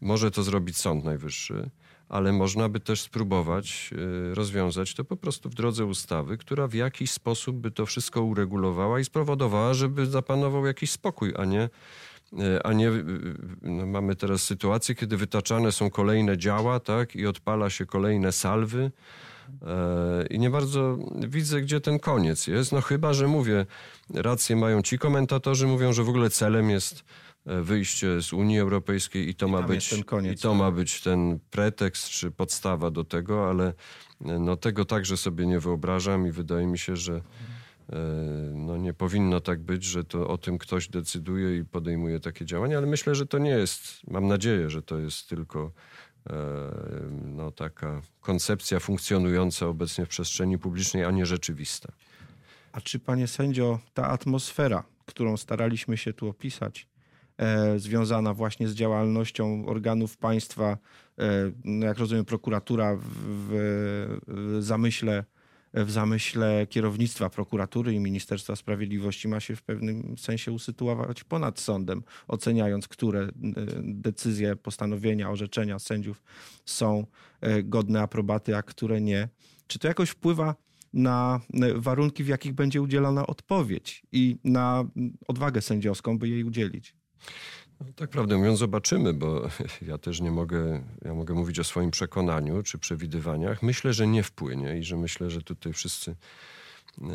Może 0.00 0.30
to 0.30 0.42
zrobić 0.42 0.76
Sąd 0.76 1.04
Najwyższy 1.04 1.70
ale 2.10 2.32
można 2.32 2.68
by 2.68 2.80
też 2.80 3.00
spróbować 3.00 3.90
e, 4.30 4.34
rozwiązać 4.34 4.94
to 4.94 5.04
po 5.04 5.16
prostu 5.16 5.50
w 5.50 5.54
drodze 5.54 5.84
ustawy, 5.84 6.38
która 6.38 6.68
w 6.68 6.74
jakiś 6.74 7.10
sposób 7.10 7.56
by 7.56 7.70
to 7.70 7.86
wszystko 7.86 8.22
uregulowała 8.22 9.00
i 9.00 9.04
spowodowała, 9.04 9.74
żeby 9.74 10.06
zapanował 10.06 10.66
jakiś 10.66 10.90
spokój, 10.90 11.32
a 11.36 11.44
nie 11.44 11.68
e, 12.38 12.66
a 12.66 12.72
nie 12.72 12.88
e, 12.88 12.92
no 13.62 13.86
mamy 13.86 14.16
teraz 14.16 14.42
sytuację, 14.42 14.94
kiedy 14.94 15.16
wytaczane 15.16 15.72
są 15.72 15.90
kolejne 15.90 16.38
działa, 16.38 16.80
tak, 16.80 17.16
i 17.16 17.26
odpala 17.26 17.70
się 17.70 17.86
kolejne 17.86 18.32
salwy 18.32 18.90
E, 19.66 20.26
I 20.30 20.38
nie 20.38 20.50
bardzo 20.50 20.98
widzę, 21.14 21.60
gdzie 21.60 21.80
ten 21.80 21.98
koniec 21.98 22.46
jest. 22.46 22.72
No 22.72 22.80
chyba, 22.80 23.12
że 23.12 23.26
mówię, 23.26 23.66
rację 24.14 24.56
mają 24.56 24.82
ci 24.82 24.98
komentatorzy, 24.98 25.66
mówią, 25.66 25.92
że 25.92 26.04
w 26.04 26.08
ogóle 26.08 26.30
celem 26.30 26.70
jest 26.70 27.04
wyjście 27.46 28.22
z 28.22 28.32
Unii 28.32 28.58
Europejskiej 28.58 29.28
i 29.28 29.34
to, 29.34 29.46
I 29.46 29.50
ma 29.50 29.62
być, 29.62 30.04
koniec, 30.06 30.38
i 30.38 30.42
to 30.42 30.50
tak. 30.50 30.58
ma 30.58 30.70
być 30.70 31.00
ten 31.00 31.38
pretekst 31.50 32.08
czy 32.08 32.30
podstawa 32.30 32.90
do 32.90 33.04
tego, 33.04 33.48
ale 33.48 33.74
e, 34.24 34.38
no, 34.38 34.56
tego 34.56 34.84
także 34.84 35.16
sobie 35.16 35.46
nie 35.46 35.60
wyobrażam 35.60 36.26
i 36.26 36.30
wydaje 36.30 36.66
mi 36.66 36.78
się, 36.78 36.96
że 36.96 37.14
e, 37.92 37.96
no, 38.54 38.76
nie 38.76 38.94
powinno 38.94 39.40
tak 39.40 39.60
być, 39.60 39.84
że 39.84 40.04
to 40.04 40.28
o 40.28 40.38
tym 40.38 40.58
ktoś 40.58 40.88
decyduje 40.88 41.56
i 41.56 41.64
podejmuje 41.64 42.20
takie 42.20 42.44
działania, 42.46 42.78
ale 42.78 42.86
myślę, 42.86 43.14
że 43.14 43.26
to 43.26 43.38
nie 43.38 43.50
jest, 43.50 44.06
mam 44.06 44.26
nadzieję, 44.26 44.70
że 44.70 44.82
to 44.82 44.98
jest 44.98 45.28
tylko 45.28 45.72
e, 46.30 46.34
no, 47.24 47.50
taka 47.50 48.02
koncepcja 48.20 48.80
funkcjonująca 48.80 49.66
obecnie 49.66 50.06
w 50.06 50.08
przestrzeni 50.08 50.58
publicznej, 50.58 51.04
a 51.04 51.10
nie 51.10 51.26
rzeczywista. 51.26 51.92
A 52.72 52.80
czy, 52.80 52.98
panie 52.98 53.26
sędzio, 53.26 53.78
ta 53.94 54.08
atmosfera, 54.08 54.84
którą 55.06 55.36
staraliśmy 55.36 55.96
się 55.96 56.12
tu 56.12 56.28
opisać, 56.28 56.86
e, 56.86 56.89
związana 57.76 58.34
właśnie 58.34 58.68
z 58.68 58.74
działalnością 58.74 59.66
organów 59.66 60.16
państwa, 60.16 60.78
e, 61.18 61.52
no 61.64 61.86
jak 61.86 61.98
rozumiem, 61.98 62.24
prokuratura 62.24 62.96
w, 63.00 64.18
zamyśle 64.58 65.24
w 65.74 65.90
zamyśle 65.90 66.66
kierownictwa 66.66 67.30
prokuratury 67.30 67.94
i 67.94 68.00
Ministerstwa 68.00 68.56
Sprawiedliwości 68.56 69.28
ma 69.28 69.40
się 69.40 69.56
w 69.56 69.62
pewnym 69.62 70.18
sensie 70.18 70.52
usytuować 70.52 71.24
ponad 71.24 71.60
sądem, 71.60 72.02
oceniając, 72.28 72.88
które 72.88 73.20
e, 73.20 73.30
decyzje, 73.82 74.56
postanowienia, 74.56 75.30
orzeczenia 75.30 75.78
sędziów 75.78 76.22
są 76.64 77.06
e, 77.40 77.62
godne 77.62 78.02
aprobaty, 78.02 78.56
a 78.56 78.62
które 78.62 79.00
nie. 79.00 79.28
Czy 79.66 79.78
to 79.78 79.88
jakoś 79.88 80.10
wpływa 80.10 80.54
na 80.92 81.40
e, 81.54 81.74
warunki, 81.74 82.24
w 82.24 82.28
jakich 82.28 82.52
będzie 82.52 82.82
udzielana 82.82 83.26
odpowiedź 83.26 84.02
i 84.12 84.38
na 84.44 84.84
odwagę 85.28 85.60
sędziowską, 85.60 86.18
by 86.18 86.28
jej 86.28 86.44
udzielić? 86.44 86.99
No, 87.80 87.86
tak 87.96 88.10
prawdę 88.10 88.38
mówiąc, 88.38 88.58
zobaczymy, 88.58 89.14
bo 89.14 89.48
ja 89.88 89.98
też 89.98 90.20
nie 90.20 90.30
mogę, 90.30 90.82
ja 91.04 91.14
mogę 91.14 91.34
mówić 91.34 91.58
o 91.58 91.64
swoim 91.64 91.90
przekonaniu 91.90 92.62
czy 92.62 92.78
przewidywaniach. 92.78 93.62
Myślę, 93.62 93.92
że 93.92 94.06
nie 94.06 94.22
wpłynie 94.22 94.78
i 94.78 94.84
że 94.84 94.96
myślę, 94.96 95.30
że 95.30 95.42
tutaj 95.42 95.72
wszyscy 95.72 96.16
e, 97.02 97.06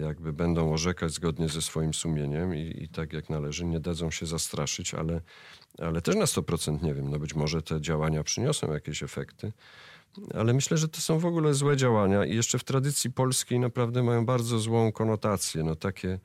jakby 0.00 0.32
będą 0.32 0.72
orzekać 0.72 1.12
zgodnie 1.12 1.48
ze 1.48 1.62
swoim 1.62 1.94
sumieniem 1.94 2.54
i, 2.54 2.82
i 2.82 2.88
tak 2.88 3.12
jak 3.12 3.30
należy, 3.30 3.64
nie 3.64 3.80
dadzą 3.80 4.10
się 4.10 4.26
zastraszyć, 4.26 4.94
ale, 4.94 5.20
ale 5.78 6.02
też 6.02 6.16
na 6.16 6.24
100% 6.24 6.82
nie 6.82 6.94
wiem, 6.94 7.10
no 7.10 7.18
być 7.18 7.34
może 7.34 7.62
te 7.62 7.80
działania 7.80 8.22
przyniosą 8.22 8.72
jakieś 8.72 9.02
efekty. 9.02 9.52
Ale 10.34 10.54
myślę, 10.54 10.76
że 10.76 10.88
to 10.88 11.00
są 11.00 11.18
w 11.18 11.26
ogóle 11.26 11.54
złe 11.54 11.76
działania 11.76 12.24
i 12.24 12.36
jeszcze 12.36 12.58
w 12.58 12.64
tradycji 12.64 13.12
polskiej 13.12 13.60
naprawdę 13.60 14.02
mają 14.02 14.26
bardzo 14.26 14.58
złą 14.58 14.92
konotację. 14.92 15.62
No 15.62 15.76
takie 15.76 16.18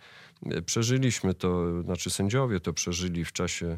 e, 0.46 0.62
przeżyliśmy 0.62 1.34
to, 1.34 1.82
znaczy 1.84 2.10
sędziowie 2.10 2.60
to 2.60 2.74
przeżyli 2.74 3.26
w 3.26 3.32
czasie 3.32 3.78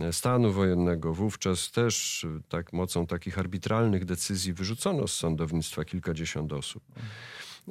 e, 0.00 0.12
stanu 0.12 0.52
wojennego. 0.52 1.14
Wówczas 1.14 1.70
też 1.70 2.24
e, 2.24 2.40
tak 2.48 2.72
mocą 2.72 3.06
takich 3.06 3.38
arbitralnych 3.38 4.04
decyzji 4.04 4.52
wyrzucono 4.52 5.08
z 5.08 5.14
sądownictwa 5.14 5.84
kilkadziesiąt 5.84 6.52
osób. 6.52 6.82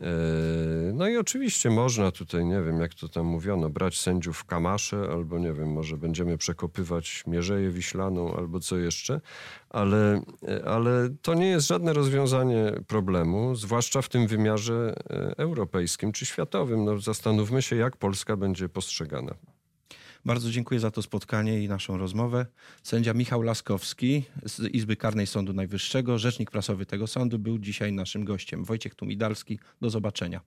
E, 0.01 0.05
No 0.93 1.07
i 1.07 1.17
oczywiście 1.17 1.69
można 1.69 2.11
tutaj, 2.11 2.45
nie 2.45 2.61
wiem, 2.61 2.79
jak 2.79 2.93
to 2.93 3.09
tam 3.09 3.25
mówiono, 3.25 3.69
brać 3.69 3.99
sędziów 3.99 4.37
w 4.37 4.45
kamasze, 4.45 4.97
albo 5.11 5.39
nie 5.39 5.53
wiem, 5.53 5.71
może 5.71 5.97
będziemy 5.97 6.37
przekopywać 6.37 7.23
Mierzeję 7.27 7.69
Wiślaną, 7.69 8.35
albo 8.35 8.59
co 8.59 8.77
jeszcze, 8.77 9.21
ale, 9.69 10.21
e, 10.47 10.65
ale 10.65 11.09
to 11.21 11.33
nie 11.33 11.47
jest 11.47 11.67
żadne 11.67 11.93
rozwiązanie 11.93 12.71
problemu, 12.87 13.55
zwłaszcza 13.55 14.01
w 14.01 14.09
tym 14.09 14.27
wymiarze 14.27 14.95
e, 15.09 15.37
europejskim 15.37 16.11
czy 16.11 16.25
światowym. 16.25 16.85
No, 16.85 16.99
zastanówmy 16.99 17.61
się, 17.61 17.75
jak 17.75 17.97
Polska 17.97 18.37
będzie 18.37 18.69
postrzegana. 18.69 19.35
Bardzo 20.25 20.51
dziękuję 20.51 20.79
za 20.79 20.91
to 20.91 21.01
spotkanie 21.01 21.63
i 21.63 21.67
naszą 21.67 21.97
rozmowę. 21.97 22.45
Sędzia 22.83 23.13
Michał 23.13 23.41
Laskowski 23.41 24.23
z 24.45 24.59
Izby 24.59 24.95
Karnej 24.95 25.27
Sądu 25.27 25.53
Najwyższego, 25.53 26.19
rzecznik 26.19 26.51
prasowy 26.51 26.85
tego 26.85 27.07
sądu, 27.07 27.39
był 27.39 27.59
dzisiaj 27.59 27.93
naszym 27.93 28.25
gościem. 28.25 28.63
Wojciech 28.63 28.95
Tumidalski, 28.95 29.59
do 29.81 29.89
zobaczenia. 29.89 30.41